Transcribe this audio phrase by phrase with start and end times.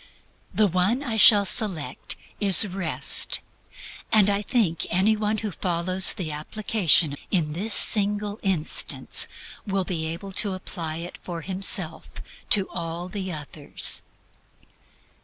[0.51, 3.39] The one I shall select is Rest.
[4.11, 9.27] And I think any one who follows the application in this single instance
[9.67, 12.09] will be able to apply it for himself
[12.49, 14.01] to all the others.